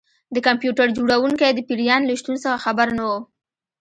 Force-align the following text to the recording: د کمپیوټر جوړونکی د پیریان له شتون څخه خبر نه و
د 0.33 0.37
کمپیوټر 0.47 0.87
جوړونکی 0.97 1.49
د 1.53 1.59
پیریان 1.69 2.01
له 2.05 2.13
شتون 2.19 2.35
څخه 2.43 2.63
خبر 2.65 2.87
نه 2.97 3.03
و 3.09 3.11